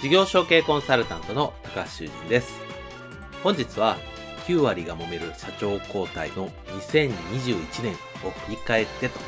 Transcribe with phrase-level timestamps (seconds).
[0.00, 2.58] 事業承継コンサルタントの高橋修人です。
[3.42, 3.98] 本日は
[4.46, 7.92] 9割が揉める社長交代の2021年
[8.24, 9.18] を振り返ってと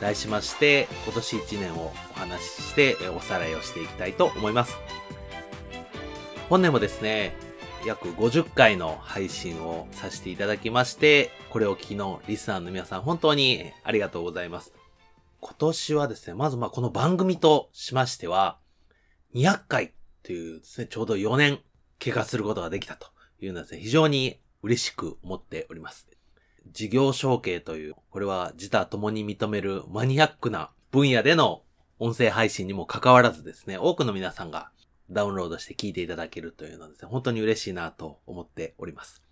[0.00, 4.78] 題しまして今年1年をお話ししておさらいをしていきたいと思います。
[6.48, 7.36] 本年もですね、
[7.86, 14.72] 約50回の配信をさせていただきまして、これを聞きのリスナーの皆さん本当にありがとうございます。
[15.40, 18.56] 今年はですね、まずまあこの番組としましては、
[19.34, 19.92] 200回
[20.24, 21.60] というですね、ちょうど4年
[21.98, 23.08] 経過することができたと
[23.40, 26.08] いうのはですね、非常に嬉しく思っております。
[26.72, 31.62] 事業承継という、これは自他共に認めるマニアックな分野での
[31.98, 34.70] 音声配信にも関わらずですね、多くの皆さんが
[35.10, 39.22] ダウンロードして聞いていただけるというのはですね、本当に嬉しいなと思っております。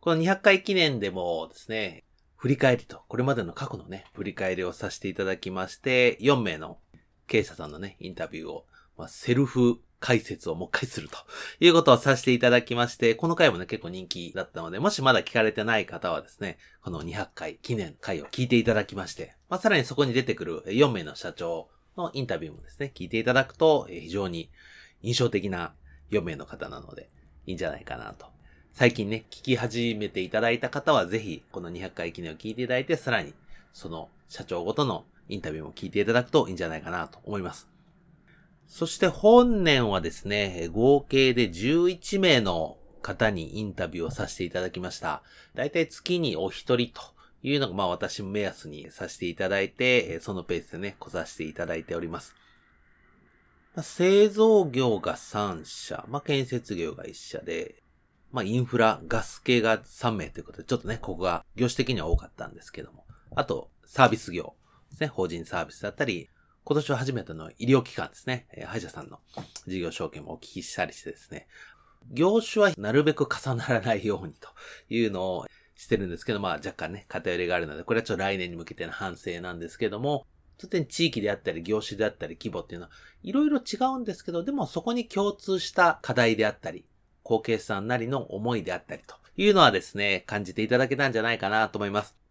[0.00, 2.04] この200回記念でもですね、
[2.36, 6.78] 振り返りと、これまでの過去のね、振り返りをさせていただきまして、4名の
[7.26, 8.66] 経営者さんのね、インタビューを
[8.96, 11.18] まあ、セルフ解説をもう一回すると
[11.58, 24.50] いうことをさせていただきまして、この回もね、結構人気だったので、もしまだ聞かれてない方はですね、この200回記念回を聞いていただきまして、まあ、さらにそこに出てくる4名の社長のインタビューもですね、聞いていただくと、非常に
[25.02, 25.74] 印象的な
[26.10, 27.10] 4名の方なので、
[27.46, 28.26] いいんじゃないかなと。
[28.72, 33.32] 最近ね、聞き始めていただいた方は、ぜひ、この200回記念を聞いていただいて、さらに、
[33.72, 37.75] その社長ごとのインタビューも聞いていただくといいんじゃないかなと思います。
[38.66, 45.22] そして本年はですね、合計で11名の方にインタビューをさせていただきました。
[45.54, 47.00] だいたい月にお一人と
[47.42, 52.34] いうのが、まあ私も目安にさせていただいて、そのペースでね、来させていただいております。
[53.82, 57.82] 製造業が3社、まあ建設業が1社で、
[58.32, 63.06] まあインフラ、ガス系が3名ということで、ちょっとね、ここが業種的には多かったんですけども。
[63.36, 64.56] あと、サービス業
[64.90, 66.28] ですね、法人サービスだったり、
[66.68, 69.20] 今年は初めての医療機関ですね、え、歯医者さんの
[69.68, 71.46] 事業証券もお聞きしたりしてですね、
[72.10, 74.48] 業種はなるべく重ならないようにと
[74.88, 75.46] いうのを
[75.76, 80.26] してるんですけど、まあ若干ね、偏りがあるので、これはちょっと来年に向けての反省なんですけども、
[80.58, 86.84] 当然地域であったり業種であったり規模っていうのは、いろいろ違うんですけど、でもそこに共通した課題であったり、
[87.22, 92.25] 後継者さんなりの思いであったりというのはですね、感じていただけたんじゃないかなと思います。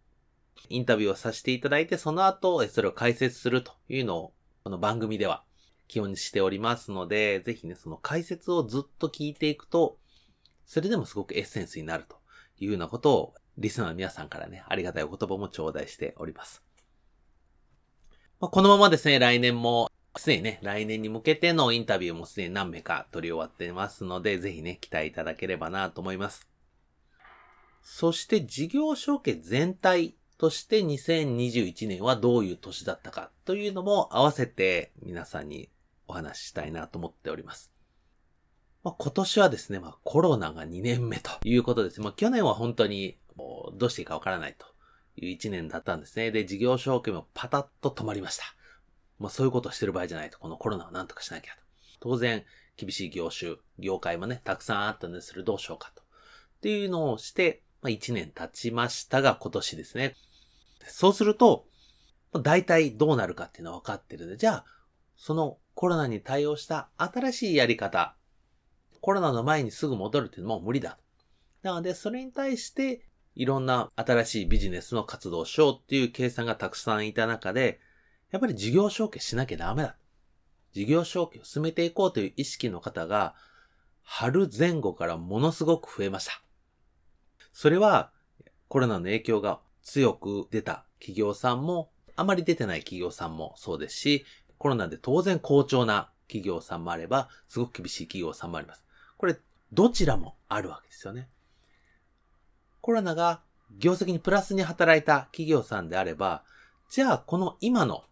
[0.70, 4.34] インタビューをさせていただいて、その後、それを解説するというのを、
[4.64, 5.44] この番組では
[5.88, 10.00] 基本にしておりますので、ぜひね、その解説をずっと聞いていくと、
[10.66, 12.18] それでもすごくエッセンスになると
[12.60, 16.64] いうようなことを、リスナーの皆さんからね、ありがたいお言葉も頂戴しております。
[18.40, 26.48] まあ、このままですね、来年も、すでにね、来年に向けてのインタビューもすでに何名か取り終わってますので、ぜひね、期待いただければなと思います。
[27.82, 35.70] そして事業承継全体として2021年はどういう年だったかというのも合わせて皆さんに
[36.08, 37.72] お話ししたいなと思っております。
[38.84, 42.02] まあ、今年はですね、まあ、コロナが2年目ということです。
[42.02, 43.18] まあ、去年は本当に
[43.74, 44.68] どうしていいかわからないと
[45.18, 46.32] いう1年だったんですね。
[46.32, 48.44] で、事業承継もパタッと止まりました。
[49.18, 51.60] まあ、そういうことをしてる場合じゃないと、このコロナを何とかしなきゃと。
[52.00, 52.44] 当然、
[52.78, 56.04] 厳しい業種、業界もね、たくさんあったんですけど、どうしようかと。
[56.04, 56.06] っ
[56.62, 60.16] ていうのをして、まあ、1年経ちましたが、今年ですね。
[60.88, 61.68] そうすると、
[62.34, 64.66] 大体どうなるかっていうのは分かってるで、じゃあ、
[65.16, 68.16] そのコロナに対応した新しいやり方、
[69.02, 70.98] コロナの前にすぐ戻るっていうのも無理だ。
[71.62, 73.06] なので、それに対して、
[73.36, 77.80] いろんな新しいビジネスの活動をしようっていう計算がたくさんいた中で、
[78.32, 79.98] やっぱり事業承継しなきゃダメだ。
[80.74, 83.36] 事業承継を進めていこうという意識の方が、
[84.02, 86.42] 春前後からものすごく増えました。
[87.54, 88.12] それは、
[88.68, 94.26] コロナの影響が強く出た企業さんも、あまり出てない企業さんもそうですし、
[94.58, 98.84] コロナで当然好調な企業さんもあれば、すごく厳しい企業さんもあります。
[99.18, 99.38] これ、
[99.72, 101.30] どちらもあるわけですよね。
[102.82, 103.42] コロナが
[103.78, 106.44] 業績にプラスに働いた企業さんであれば、
[106.90, 108.04] じゃあこの今の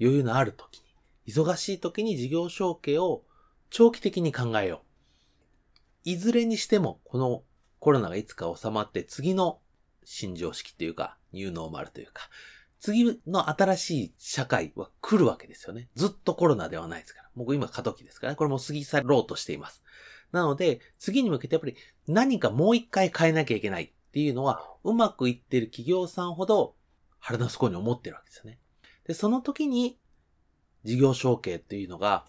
[0.00, 3.22] 余裕のある時に、忙しい時に事業承継を
[3.70, 4.82] 長期的に考えよ
[6.04, 6.10] う。
[6.10, 7.42] いずれにしても、この
[7.78, 9.60] コロナがいつか収まって次の
[10.06, 12.30] 新常識というか、ニューノーマルというか、
[12.78, 15.88] 次の新しい社会は来るわけですよね。
[15.96, 17.30] ずっとコロナではないですから。
[17.34, 18.36] 僕今過渡期ですからね。
[18.36, 19.82] これも過ぎ去ろうとしています。
[20.30, 21.76] なので、次に向けてやっぱり
[22.06, 26.76] 何かもう一回変えなきゃいけないっていうのは、うまくいってる企業さんほど
[27.18, 28.60] 腹の底に思ってるわけですよね。
[29.08, 29.98] で、その時に
[30.84, 32.26] 事業承継っていうのが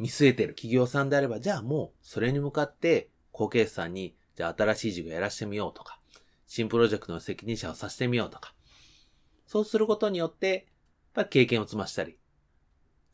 [0.00, 5.99] 見据えてる企業さんであれば、じゃあもうそれに向かって後継者さんに、じゃあ新しい事業やらしてみようとか、
[6.50, 8.54] 新プロジェクトの責任者をさせてみようとか、
[9.46, 10.64] そうすることによって、やっ
[11.14, 12.18] ぱり経験を積ましたり、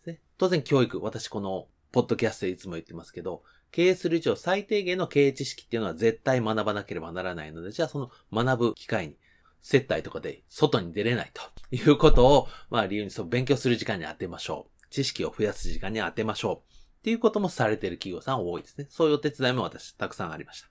[0.07, 3.43] ね、当然教育、私このポッドキャストでいつも言ってますけど、
[3.73, 9.19] 経営する以上最低限の経営知識っていうのは絶対学ばなければならないので、じゃあその学ぶ機会に、
[9.61, 11.43] 接待とかで外に出れないと
[11.77, 14.87] いうことを、まあ理由にそう勉強する時間に当てましょう。
[14.89, 16.73] 知識を増やす時間に当てましょう。
[16.73, 18.87] っていうこともされている企業さん多いですね。
[18.89, 20.69] そういうお手伝いも私たくさんありました。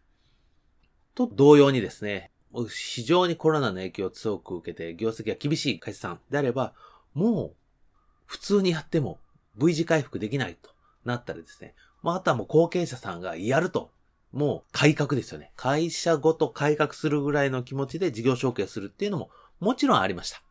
[1.14, 2.32] と同様にですね、
[2.64, 6.74] 非常にコロナの影響を強く受けて業績が厳しい会社さんであれば、
[7.14, 7.54] もう
[8.26, 9.20] 普通にやっても
[9.58, 10.70] V 字回復できないと
[11.04, 13.92] なったらですね、まあ、あとはもう後継者さんがやると、
[14.32, 15.52] もう改革ですよね。
[15.56, 19.30] 会社ごと改革するぐらいの気持ちで事業承継するっていうのも
[19.60, 20.42] もちろんありました。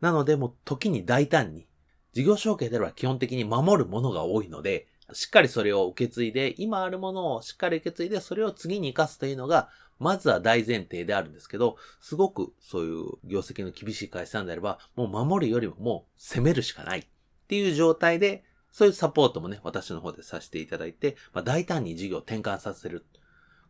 [0.00, 1.66] なので、もう時に大胆に、
[2.12, 17.06] 事業承継であれば基本的に守るものが多いので、しっかりそれを受け継いで、今あるものをしっかり受け継いで、それを次に活かすというのが、まずは大前提であるんですけど、すごくそういう業績の厳しい会社さんであれば、もう守るよりももう攻めるしかないっ
[17.48, 23.06] ていう状態で、そういうサポートもね、私の方でさせていただいて、まあ、大胆に事業を転換させる。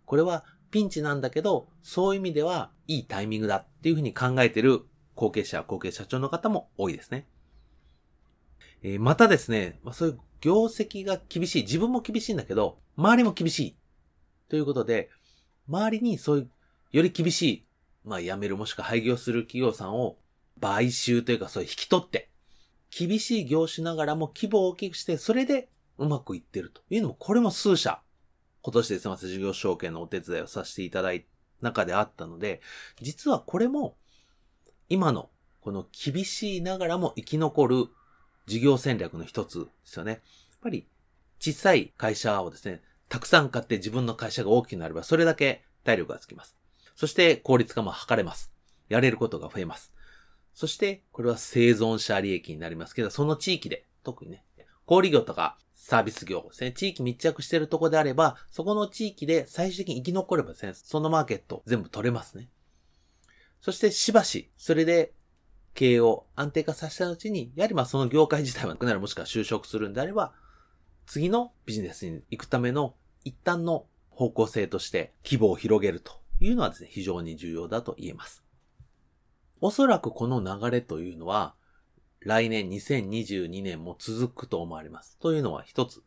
[0.04, 4.82] これはピンチなんだけど、そういう意味ではいいタイミングだっていうふうに考えてる
[5.14, 7.26] 後継者、後継社長の方も多いですね。
[8.82, 13.76] えー、またですね、まあ、そういう業績が厳しい、自分も厳しいんだけど、周りも厳しい。
[14.48, 15.10] ということで、
[15.68, 16.50] 周りにそういう、
[16.92, 17.66] より厳しい、
[18.04, 20.16] まあ辞めるもしくは廃業する企業さんを
[20.60, 22.30] 買収というかそういう引き取って、
[22.90, 25.68] 厳しい業種ながらも規模を大きくして、それで
[25.98, 28.00] うまくいってるというのも、これも数社、
[28.62, 31.26] 今年ですません事業承継のお手伝いをさせていただいた
[31.60, 32.60] 中であったので、
[33.00, 33.96] 実はこれも、
[34.88, 35.28] 今の
[35.60, 37.86] この厳しいながらも生き残る
[38.46, 40.12] 事業戦略の一つですよね。
[40.12, 40.20] やっ
[40.62, 40.86] ぱり
[41.40, 46.56] 小さい会社をですね、たくさん買って自分の会社が大きくなれば、それだけ体力がつきます。
[46.94, 48.52] そして効率化も図れます。
[48.88, 49.93] やれることが増えます。
[50.55, 54.44] そして、これは生存者利益になりますけど、その地域で、特にね、
[54.87, 62.49] 小売業とかサービス業ですね、地域密着しているとこであれば、そこの地域で最終的に生き残ればですね、そのマーケット全部取れますね。
[63.61, 65.12] そしてしばし、それで
[65.75, 70.34] 経営を安定化させた後に、やはりまあその業界自体はなくなるもしくは就職するんであれば、
[71.08, 72.94] 次のビジネスに行くための
[73.25, 78.44] 一旦の方向性として規模を広げるというのはですね、非常に重要だと言えます。
[79.62, 81.55] おそらくこの流れというのは、
[82.20, 85.16] 来年2022年も続くと思われます。
[85.19, 86.02] というのは一つ、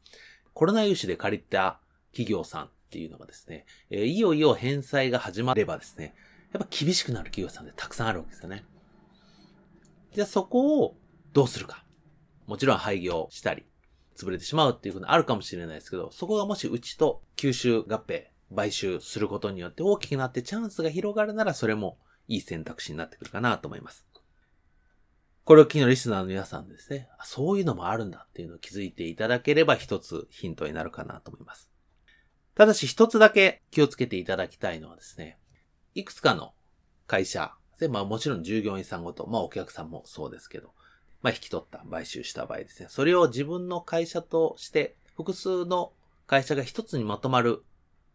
[0.54, 1.80] コロナ融資で借りた
[2.12, 6.14] 企業さんっていうのがですね、えー、いよいよ返済が始まればですね、
[6.54, 8.66] やっぱ厳しくなる企業さんでたくさんあるわけですよね。
[10.14, 10.96] じゃあそこを
[11.34, 11.86] どうするか。
[12.46, 13.64] もちろん廃業したり、
[14.18, 18.26] 潰れてしまうっていうことあるかもしれないですけど、そこがもしうちと吸収合併、
[18.56, 24.06] 買収することによって大きくなってチャンスが広がるならそれもいい選択肢になってくるかなと思います。
[25.44, 31.70] これを機のリスナーの皆さんですね、そういうのもあるんだっていうのを気づいていただければ一つヒントになるかなと思います。
[32.54, 35.40] ただし一つだけ気をつけていただきたいのはですね、
[35.96, 36.54] いくつかの
[37.08, 40.74] 会社、で、まあもちろん従業員さんごと、まあお客さんもそうですけど、
[41.22, 42.88] まあ引き取った、買収した場合ですね。
[42.90, 45.94] それを自分の会社として複数の
[46.28, 47.64] 会社が一つにまとまる、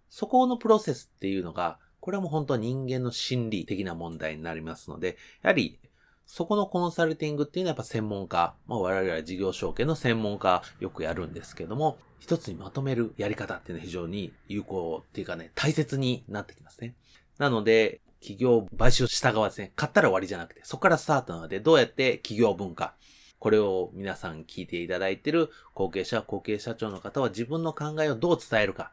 [0.09, 5.79] そこのプロセスっていうのが、これはもう本当は人間の心理的な問題になりますので、やはり
[6.27, 16.95] そこのコンサルティングっていうのはやっぱ専門家、まあ我々は事業承継の専門家よくやるんですけども、一つにまとめるやり方っていうのは非常に有効っていうかね、大切になってきますね。
[17.39, 19.73] なので、企業買収した側ですね。
[19.77, 22.95] 買ったら終わりじゃなくて、そこからスタートなので、どうやって企業文化、
[23.39, 28.93] これを皆さん聞いていただいている後継者、後継社長の方は自分の考えをどう伝えるか。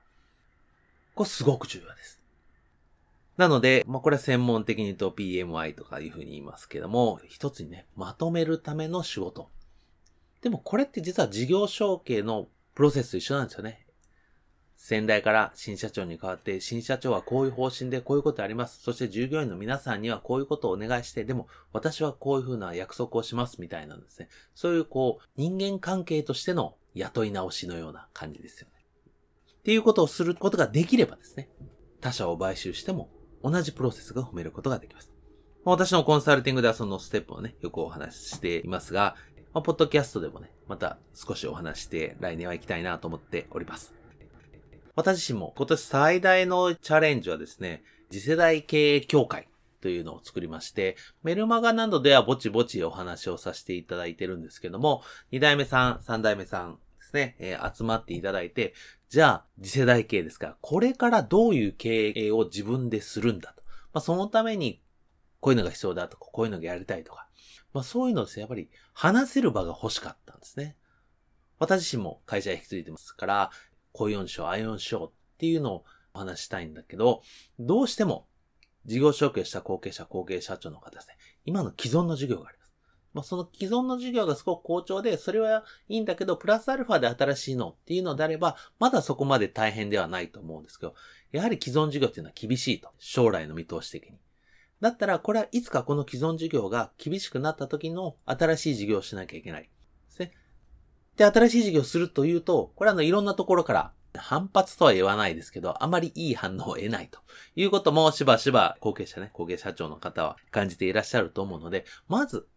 [1.16, 2.20] これすごく重要です。
[3.38, 9.50] なので、まあ、これは専門的に言うと PMI とかいうふうに言いますけども、一つにね、まとめるための仕事。
[10.42, 13.83] でもこれって実は事業承継のプロセスと一緒なんですよね。
[14.86, 18.82] 先代から新社長に代わって、新社長はこういう方針でこういうことあります。
[18.82, 24.28] そして従業員の皆さんにはこういうことをお願いして、でも私はこういうふうな約束をしますみたいなんですね。
[24.56, 28.84] そういうこう、人間関係としての雇い直しのような感じですよね。
[29.60, 31.48] っていうことをすることができればですね、
[32.02, 33.10] 他社を買収しても
[33.42, 35.14] 同じプロセスが褒めることができます。
[35.64, 39.16] 私のコンサルティングではそのステップをね、よくお話ししていますが、
[39.54, 44.03] ま、ポッドキャストでもね、また少しお話して来年は行きたいなと思っております。
[44.96, 49.48] 私自身も今年最大のチャレンジはですね、次世代経営協会
[49.82, 58.76] というのを作りまして、メルマガなどではぼちぼちお話をさせていただいてるんですけども、2代目さん、3代目さんですね、えー、集まっていただいて、
[59.10, 63.64] じゃあ次世代経営ですから、これからどういう経営を自分でするんだと。
[63.94, 64.82] まあ、そのために
[65.40, 67.28] こういうのが必要だとか、こういうのがやりたいとか、
[67.74, 70.78] まあそういうのですね、やっぱり話せる場が欲しかったんですね。
[71.60, 73.52] 私自身も会社に引き継いでますから、
[73.94, 77.22] こういう章、ああいう章っていうのをお話したいんだけど、
[77.60, 78.28] どうしても
[78.86, 82.74] 事業承継した後継者、後継社長の方ですね、今の既存の事業があります。
[83.14, 90.96] まあ、その既存の事業がすごく好調で、それはいいんだけど、プラスアルファで新しいのっていうのであれば、まだそこまで大変ではないと思うんですけど、
[91.32, 92.90] やはり既存事業っていうのは厳しいと。
[92.98, 94.18] 将来の見通し的に。
[94.82, 99.70] だったら、これはいつかこの既存事業が厳しくなった時の新しい事業をしなきゃいけない。
[101.18, 101.26] で。
[101.26, 107.20] 新しい事業をするというと、これはあの、いろんなところから反発とは言わないですけど、あまりいい反応を得ないと
[107.56, 112.48] いうこともしばしば後継者ね、後継社長の方は感じていらっしゃると思うので、まず、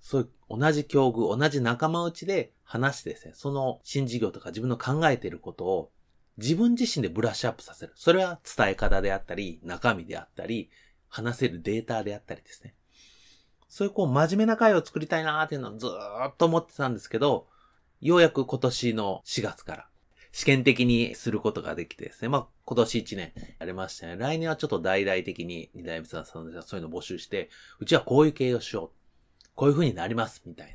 [0.00, 5.90] そういう同じ境遇、同じ仲間内で話してですね、その新事業とか自分の考えていることを
[6.38, 7.92] 自分自身でブラッシュアップさせる。
[7.96, 10.70] それは伝え方であったり、中身であったり、
[11.08, 12.74] 話せるデータであったりですね。
[13.68, 17.48] そういうこう真面目な会を作りたいなーっていうのはずーっと思ってたんですけど、
[18.00, 19.86] ようやく今年の4月から
[20.32, 22.28] 試験的にすることができてですね。
[22.28, 24.16] まあ今年1年やりましたね。
[24.16, 29.48] 来年はちょっと大々的に二代目さんそういうの募集して、うちはこういう経営をしよう。
[29.54, 30.42] こういう風になります。
[30.46, 30.74] みたいな。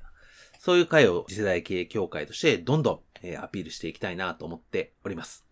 [0.60, 5.46] そういう会を次世代経営協会としてどんどん、えアピールしていきたいなと思っております。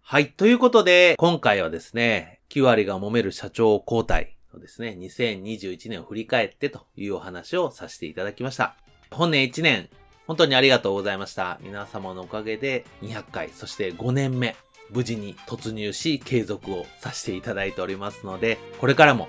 [0.00, 0.32] はい。
[0.32, 8.76] ということで、今回はですね、9割が揉める社長交代のですね、2021年を振り返ってというお話をさせていただきました。
[9.10, 9.88] 本年1年、
[10.26, 11.58] 本当にありがとうございました。
[11.62, 14.56] 皆様のおかげで200回、そして5年目、
[14.90, 19.28] 無事に突入し、継続をさせていただいておりますので、これからも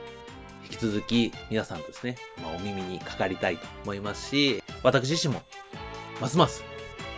[0.64, 5.42] 引き続き皆さんとですね、まあ、お耳にかかりたいと思いますし、私自身も
[6.22, 6.64] ますます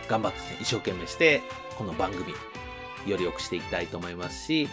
[0.08, 1.40] 頑張ってね、一生懸命して、
[1.76, 2.32] この番組、
[3.06, 4.68] より良くしていきたいと思いますし、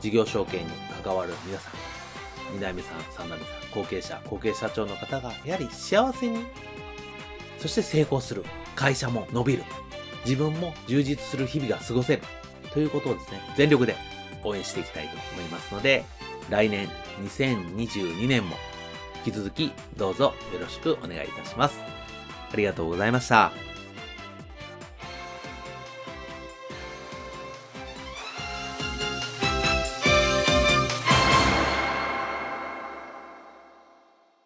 [0.00, 0.64] 事業承継に
[1.02, 6.46] 関わる皆さん、2代目さん、3代目さん、後継者、後継社長の方が、やはり幸せに、
[7.58, 8.44] そして成功する。
[8.74, 9.64] 会社も伸びる。
[10.24, 12.22] 自分も充実する日々が過ごせる。
[12.72, 13.96] ということをですね、全力で
[14.44, 16.04] 応援していきたいと思いますので、
[16.50, 16.88] 来年
[17.24, 18.56] 2022年も
[19.24, 21.80] 引き続きどうぞよろしくお願いいたします。
[22.52, 23.65] ありがとうございました。